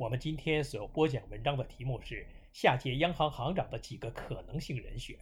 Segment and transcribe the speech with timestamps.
[0.00, 5.14] 我们今天所播讲文章的题目是下届央行行长的几个可能性人选。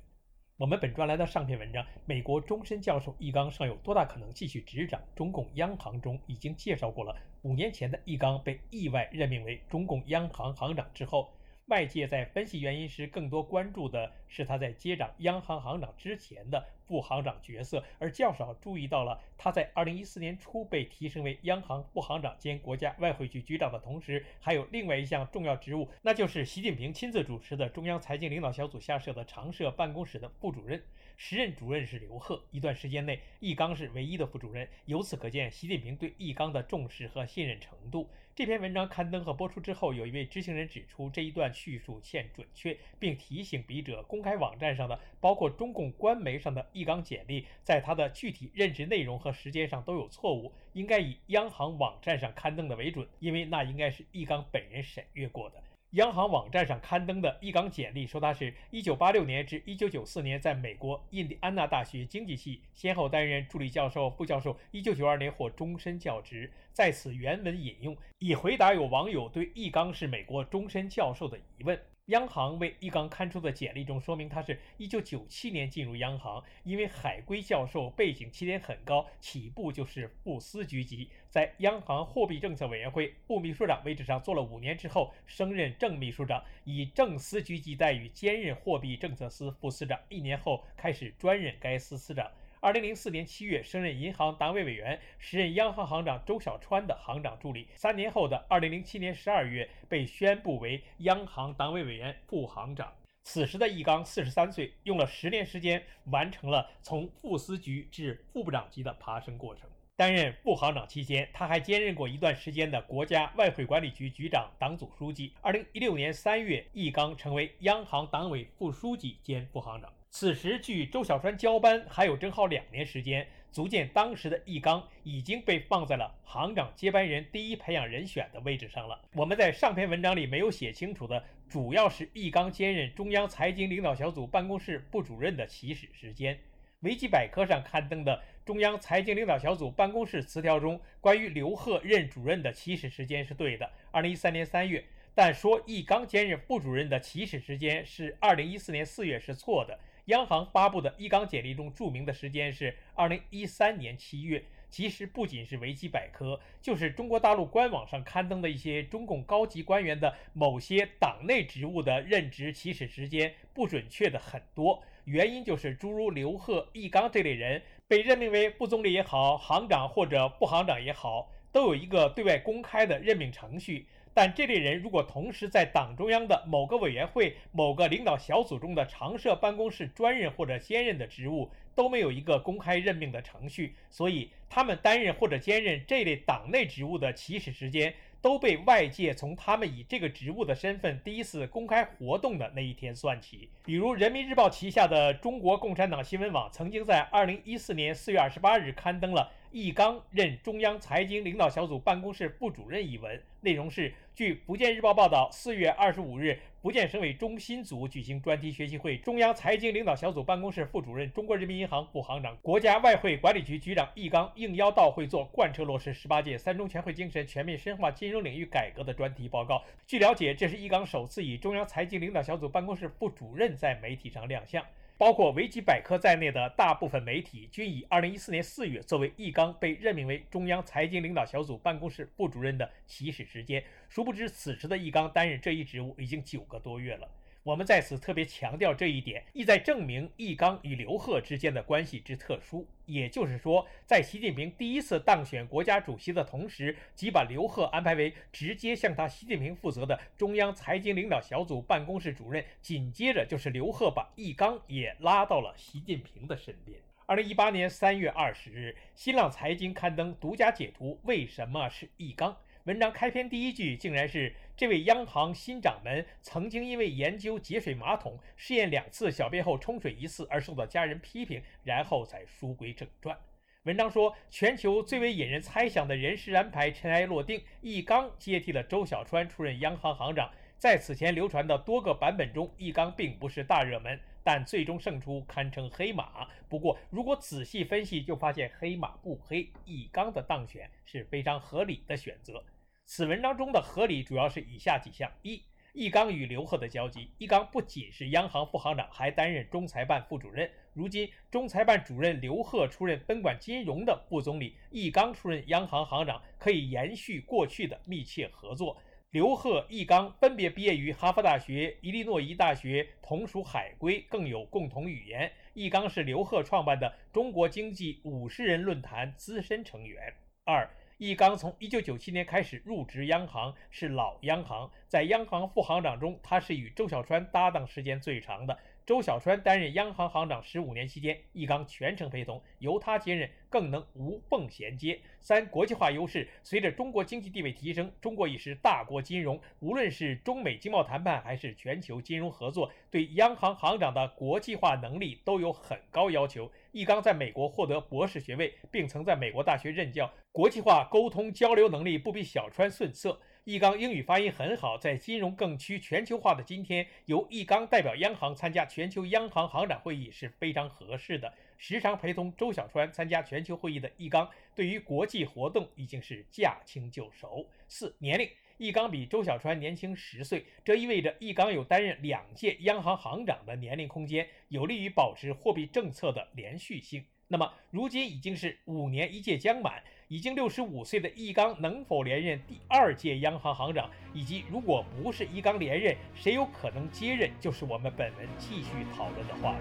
[0.57, 7.13] 我们本专栏的上篇文章《美国终身教授易纲尚有多大可能继续执掌中共央行》中已经介绍过了。
[7.43, 11.29] 五年前的易纲被意外任命为中共央行行长之后。
[11.69, 30.83] 外界在分析原因时，更多关注的是他在接掌央行行长之前的副行长角色，而较少注意到了他在2014年初被提升为央行副行长兼国家外汇局局长的同时，还有另外一项重要职务，那就是习近平亲自主持的中央财经领导小组下设的常设办公室的副主任。
[31.21, 34.69] 时任主任是刘鹤，一段时间内，易纲是唯一的副主任。
[34.85, 38.09] 由此可见，习近平对易纲的重视和信任程度。
[38.39, 55.61] 这篇文章刊登和播出之后，有一位知情人指出，这一段叙述欠准确，并提醒笔者，公开网站上的，包括中共官媒上的易纲简历，在他的具体任职内容和时间上都有错误，应该以央行网站上刊登的为准，因为那应该是易纲本人审阅过的。
[55.93, 66.53] 央行网站上刊登的易纲简历说，他是一九八六年至一九九四年在美国印第安纳大学经济系先后担任助理教授、副教授，一九九二年获终身教职。
[66.79, 71.77] 在此原文引用，以回答有网友对易纲是美国终身教授的疑问。
[72.07, 92.31] 央行为易纲刊出的简历中说明，他是一九九七年进入央行，因为海归教授背景起点很高，起步就是副司局级，在央行货币政策委员会副秘书长位置上做了五年之后，升任正秘书长，以正司局级待遇兼任货币政策司副司长，一年后开始专任该司司长。
[92.61, 97.69] 二零零四年七月升任银行党委委员，时任央行行长周小川的行长助理。
[97.77, 102.93] 三年后的二零零七年十二月被宣布为央行党委委员、副行长。
[103.23, 109.71] 此时的易纲四十三岁，用了十年时间完成了从副司局至副部长级的爬升过程。
[109.95, 115.33] 担任副行长期间，他还兼任过一段时间的国家外汇管理局局长、党组书记。
[115.41, 119.93] 二零一六年三月，易纲成为央行党委副书记兼副行长。
[120.21, 129.01] 此时距周小川交班还有正好两年时间，足见当时的易纲已经被放在了行长接班人第一培养人选的位置上了。
[129.15, 136.37] 我们在上篇文章里没有写清楚的，主要是易纲兼任中央财经领导小组办公室副主任的起始时间。
[136.81, 149.79] 维基百科上刊登的中央财经领导小组办公室词条中，关于刘鹤任主任的起始时间是对的，二零一三年三月，但说易纲兼任副主任的起始时间是二零一四年四月是错的。
[150.09, 154.43] 央行发布的一纲简历中注明的时间是二零一三年七月。
[154.71, 164.83] 其实不仅是维基百科，就是中国大陆官网上刊登的一些中共高级官员的某些党内职务的任职起始时间不准确的很多。
[165.05, 173.87] 原因就是诸如刘鹤、易纲这类人被任命为副总理也好，行长或者副行长也好，都有一个对外公开的任命程序。
[174.19, 193.49] 但这类人如果同时在党中央的某个委员会、某个领导小组中的常设办公室专任或者兼任的职务，都没有一个公开任命的程序，所以他们担任或者兼任这类党内职务的起始时间，都被外界从他们以这个职务的身份第一次公开活动的那一天算起。
[193.65, 199.31] 比如，人民日报旗下的中国共产党新闻网曾经在二零一四年四月二十八日刊登了。
[199.51, 219.63] 易纲任中央财经领导小组办公室副主任一文，内容是：据福建日报报道，四月二十五日，福建省委中心组举行专题学习会，中央财经领导小组办公室副主任、中国人民银行副行长、国家外汇管理局局长易纲应邀到会做贯彻落实十八届三中全会精神、全面深化金融领域改革的专题报告。
[219.87, 224.61] 据了解，这是易纲首次以中央财经领导小组办公室副主任在媒体上亮相。
[224.99, 233.63] 包括维基百科在内的大部分媒体均以二零一四年四月作为易纲被任命为中央财经领导小组办公室副主任的起始时间。
[233.89, 237.09] 殊不知，此时的易纲担任这一职务已经九个多月了。
[237.49, 242.69] 我们在此特别强调这一点，意在证明易纲与刘鹤之间的关系之特殊。
[242.85, 256.79] 也就是说，在习近平第一次当选国家主席的同时，即把刘鹤安排为直接向他习近平负责的中央财经领导小组办公室主任，紧接着就是刘鹤把易纲也拉到了习近平的身边。
[257.07, 262.37] 二零一八年三月二十日，新浪财经刊登独家解读：为什么是易纲？
[262.65, 264.35] 文章开篇第一句竟然是。
[264.59, 273.17] 这位央行新掌门曾经因为研究节水马桶试验两次小便后冲水一次而受到家人批评，然后才书归正传。
[273.63, 280.29] 文章说，全球最为引人猜想的人事安排尘埃落定，易纲接替了周小川出任央行行长。
[280.57, 286.27] 在此前流传的多个版本中，易纲并不是大热门，但最终胜出堪称黑马。
[286.49, 292.43] 不过，如果仔细分析，就发现黑马不黑，易纲的当选是非常合理的选择。
[292.91, 295.45] 此文章中的合理主要是以下几项：一、
[295.75, 297.11] 易纲与刘鹤的交集。
[297.19, 300.51] 易纲不仅是央行副行长，还担任中财办副主任。
[300.73, 308.81] 如今，中财办主任刘鹤出任分管金融的副总理，易纲出任央行行长，可以延续过去的密切合作。
[309.11, 315.31] 刘鹤、易纲分别毕业于哈佛大学、伊利诺伊大学，同属海归，更有共同语言。
[315.53, 320.11] 易纲是刘鹤创办的中国经济五十人论坛资深成员。
[320.45, 320.67] 二、
[320.99, 328.59] 易纲从1997年开始入职央行，是老央行，在央行副行长中，他是与周小川搭档时间最长的。
[328.85, 334.99] 周小川担任央行行长十五年期间，易纲全程陪同，由他接任更能无缝衔接。
[335.21, 346.51] 三、国际化优势，随着中国经济地位提升，中国已是大国金融，无论是中美经贸谈判还是全球金融合作，对央行行长的国际化能力都有很高要求。
[346.73, 353.21] 易纲在美国获得博士学位，并曾在美国大学任教，国际化沟通交流能力不比小川逊色。
[353.43, 361.35] 易纲英语发音很好，在金融更趋全球化的今天，由易纲代表央行参加全球央行行长会议是非常合适的。
[361.57, 367.45] 时常陪同周小川参加全球会议的易纲，对于国际活动已经是驾轻就熟。
[367.67, 377.05] 四年龄，易纲比周小川年轻十岁，这意味着易纲有担任两届央行行长的年龄空间，有利于保持货币政策的连续性。
[377.27, 379.83] 那么，如今已经是五年一届将满。
[380.09, 389.59] 已经六十五岁的易纲能否连任第二届央行行长，以及如果不是易纲连任，谁有可能接任，就是我们本文继续讨论的话题。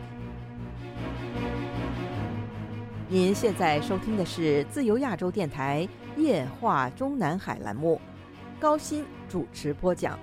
[3.10, 5.86] 您现在收听的是自由亚洲电台
[6.16, 8.00] 夜话中南海栏目，
[8.58, 10.18] 高鑫主持播讲。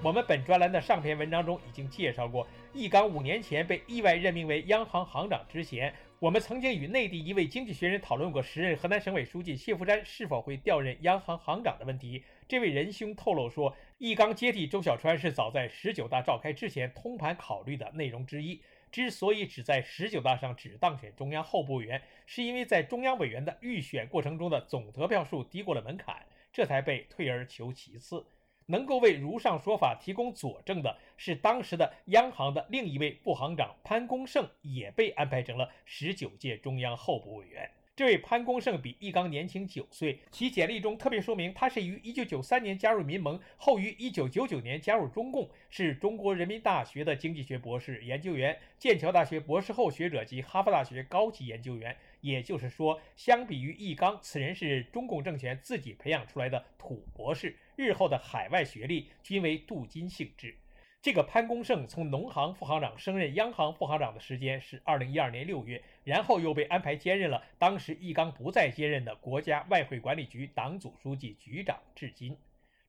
[0.00, 12.22] 我们本专栏的上篇文章中已经介绍过，易纲五年前被意外任命为央行行长之前，我们曾经与内地一位经济学人讨论过时任河南省委书记谢伏瞻是否会调任央行行长的问题。
[12.46, 18.62] 这位仁兄透露说，易纲接替周小川是早在十九大召开之前通盘考虑的内容之一。
[18.92, 28.24] 之所以只在十九大上只当选中央候补委员，是因为在中央委员的预选过程中的总得票数低过了门槛，这才被退而求其次。
[28.70, 37.70] 能够为如上说法提供佐证的是，当时的央行的另一位副行长潘功胜也被安排成了十九届中央候补委员。
[37.96, 51.96] 这位潘功胜比易纲年轻九岁，其简历中特别说明他是于一九九三年加入民盟，后于一九九九年加入中共，是中国人民大学的经济学博士研究员，剑桥大学博士后学者及哈佛大学高级研究员。
[52.20, 57.56] 也就是说，相比于易纲，此人是中共政权自己培养出来的土博士。
[57.76, 60.56] 日后的海外学历均为镀金性质。
[61.00, 72.36] 这个潘功胜从农行副行长升任央行副行长的时间是二零一二年六月，然后又被安排兼任了当时易纲不再接任的国家外汇管理局党组书记、局长，至今。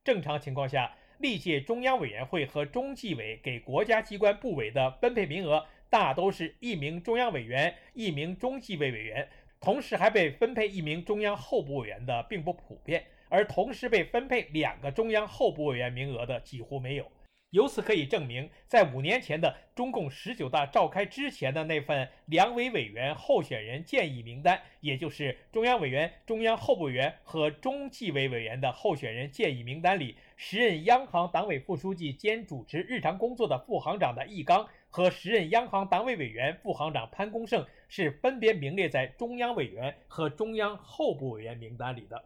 [0.02, 9.28] 正常情况下，历届中央委员会和中纪委给国家机关部委的分配名额，大都是一名中央委员、一名中纪委委员，
[9.60, 13.04] 同时还被分配一名中央候补委员的并不普遍。
[13.32, 17.06] 而同时被分配两个中央候补委员名额的几乎没有，
[17.50, 42.22] 由此可以证明，在五年前的中共十九大召开之前的那份两委委员候选人建议名单，也就是中央委员、中央候补委员和中纪委委员的候选人建议名单里，时任央行党委副书记兼主持日常工作的副行长的易纲和时任央行党委委员、副行长潘功胜是分别名列在中央委员和中央候补委员名单里的。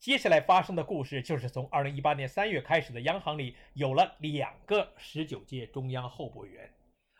[0.00, 6.68] 接下来发生的故事就是从二零一八年三月开始的，央行里有了两个十九届中央候补委员，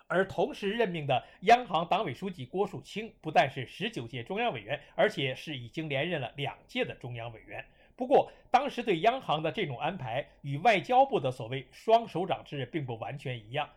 [0.06, 7.64] 而同时任命的央行党委书记郭树清不但是十九届中央委员，而且是已经连任了两届的中央委员。
[7.94, 13.68] 不过，当时对央行的这种安排与外交部的所谓双手掌制并不完全一样。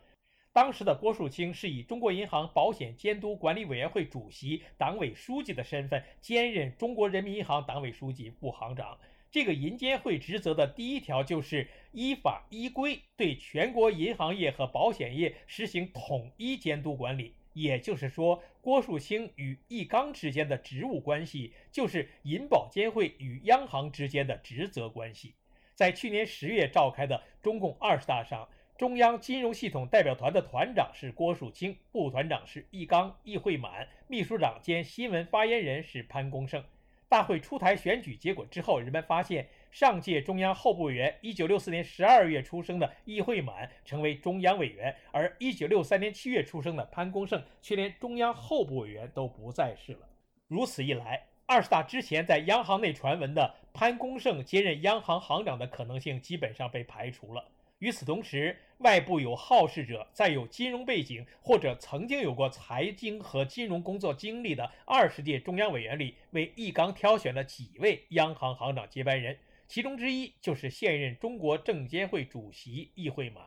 [0.56, 8.98] 当时的郭树清是以中国银行保险监督管理委员会主席、党委书记的身份兼任中国人民银行党委书记、副行长。
[9.30, 17.34] 这个银监会职责的第一条就是依法依规对全国银行业和保险业实行统一监督管理。
[17.52, 25.34] 也就是说，郭树清与易纲之间的职务关系，就是银保监会与央行之间的职责关系。
[25.74, 28.48] 在去年十月召开的中共二十大上，
[28.78, 36.62] 中央金融系统代表团的团长是郭树清，副团长是易纲、易会满，秘书长兼新闻发言人是潘功胜。
[37.08, 39.48] 大会出台选举结果之后，人们发现。
[39.72, 50.08] 上届中央候补委员，一九六四年十二月出生的易会满成为中央委员，而一九六三年七月出生的潘功胜却连中央候补委员都不再是了。
[50.48, 57.44] 如此一来，二十大之前在央行内传闻的潘功胜接任央行行长的可能性基本上被排除了。
[57.86, 69.38] 与此同时，外部有好事者，在有金融背景或者曾经有过财经和金融工作经历的二十届中央委员里，为易纲挑选了几位央行行长接班人。
[69.68, 73.44] 其中之一就是现任中国证监会主席易会满。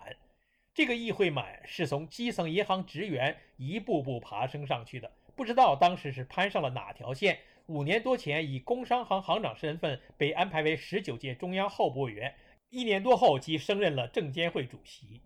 [0.73, 7.41] 这个易会满是从基层银行职员一步步爬升上去的，不知道当时是攀上了哪条线。
[7.67, 12.33] 五年多前，以工商行行长身份被安排为十九届中央候补委员，
[12.71, 15.23] 一年多后即升任了证监会主席。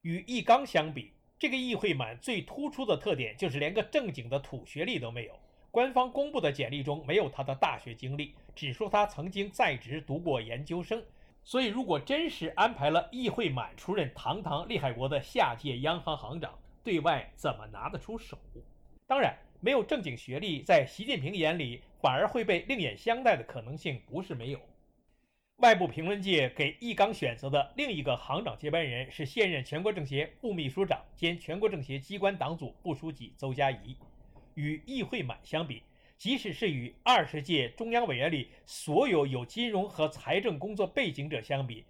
[0.00, 5.38] 与易纲相比，这个易会满最突出的特点就是连个正经的土学历都没有。
[5.70, 11.02] 官方公布的简历中没有他的大学经历，只说他曾经在职读过研究生。
[11.42, 18.38] 所以，如果真是安排了易会满出任堂堂利海国的下届央行行长，对外怎么拿得出手？
[19.06, 24.60] 当然，没有正经学历，在习近平眼里反而会被另眼相待的可能性不是没有。
[25.60, 33.94] 外部评论界给易纲选择的另一个行长接班人是现任全国政协副秘书长兼全国政协机关党组副书记邹佳怡。
[34.54, 35.82] 与易会满相比，
[36.16, 41.84] 即使是与二十届中央委员里所有有金融和财政工作背景者相比，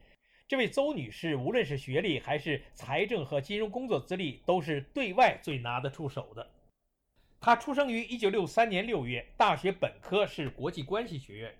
[0.48, 6.50] 这位邹女士无论是学历还是财政和金融工作资历，都是对外最拿得出手的。
[7.40, 11.54] 她出生于一九六三年六月，大学本科是国际关系学院，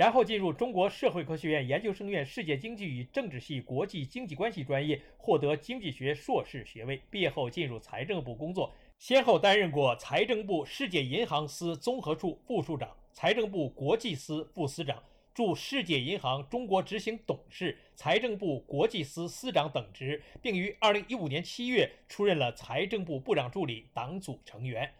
[0.00, 7.02] 然后进入中国社会科学院研究生院世界经济与政治系国际经济关系专业，获得经济学硕士学位。
[7.10, 8.72] 毕业后进入财政部工作。
[8.98, 15.02] 先后担任过财政部世界银行司综合处副处长、财政部国际司副司长、
[15.34, 24.90] 驻世界银行中国执行董事、财政部国际司司长等职，并于2015年7月出任了财政部部长助理、党组成员。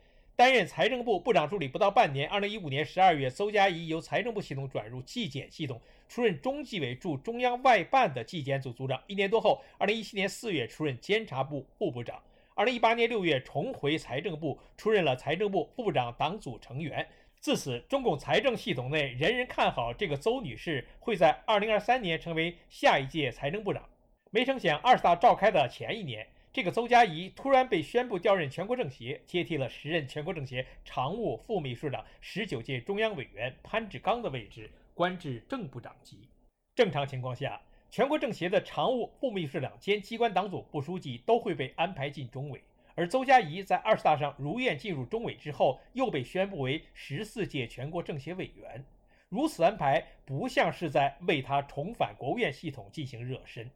[0.40, 5.78] 担任财政部部长助理不到半年，2015年12月，邹佳怡由财政部系统转入纪检系统，
[6.08, 8.98] 出任中纪委驻中央外办的纪检组组长。
[9.06, 12.18] 一年多后，2017年4月出任监察部副部长。
[12.54, 17.06] 二零一八年六月重回财政部，出任了财政部副部长党组成员。
[17.38, 23.86] 自此，中共财政系统内人人看好这个邹女士会在二零二三年成为下一届财政部长。
[24.30, 36.28] 没成想，二十大召开的前一年，这个邹佳怡突然被宣布调任全国政协，接替了时任全国政协常务副秘书长、十九届中央委员潘志刚的位置，官至正部长级。
[36.74, 37.60] 正常情况下。
[37.92, 42.62] 全国政协的常务副秘书长兼机关党组副书记都会被安排进中委，
[42.94, 48.84] 而邹佳怡在二十大上如愿进入中委之后，又被宣布为十四届全国政协委员。
[49.28, 53.68] 如此安排不像是在为他重返国务院系统进行热身。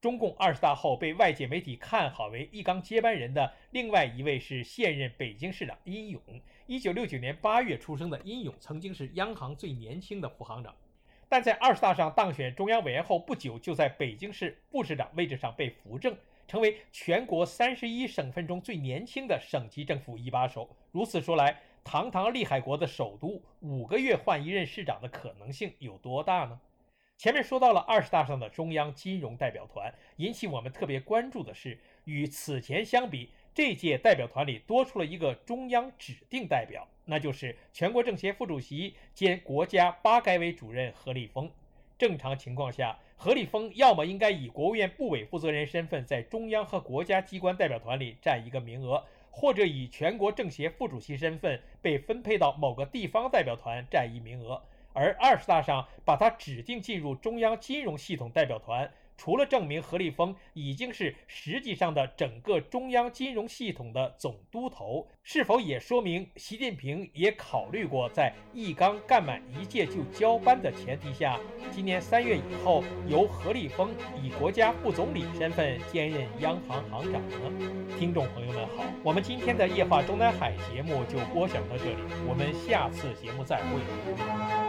[0.00, 6.22] 中共二十大后被外界媒体看好为一纲接班人的另外一位是现任北京市长殷勇。
[6.66, 10.74] 一九六九年八月出生的殷勇曾经是央行最年轻的副行长。
[11.28, 16.16] 但在二十大上当选中央委员后不久，就在北京市副市长位置上被扶正，
[16.48, 20.74] 成为全国三十一省份中最年轻的省级政府一把手。
[20.92, 26.58] 如此说来，堂堂利海国的首都，五个月换一任市长的可能性有多大呢？
[27.20, 36.88] 前面说到了二十大上的中央金融代表团，引起我们特别关注的是，与此前相比，这届代表团里多出了一个中央指定代表。
[37.04, 41.50] 那就是全国政协副主席兼国家发改委主任何立峰。
[41.98, 54.62] 正常情况下，何立峰要么应该以国务院部委负责人身份在中央和国家机关代表团里占一个名额，或者以全国政协副主席身份被分配到某个地方代表团占一名额。
[54.92, 58.90] 而二十大上把他指定进入中央金融系统代表团。
[59.16, 71.38] 除了证明何立峰已经是实际上的整个中央金融系统的总督头，是否也说明习近平也考虑过在易纲干满一届就交班的前提下，
[71.70, 73.90] 今年三月以后由何立峰
[74.22, 77.96] 以国家副总理身份兼任央行行长呢？
[77.98, 84.59] 听众朋友们好，我们今天的夜话中南海节目就播讲到这里，我们下次节目再会。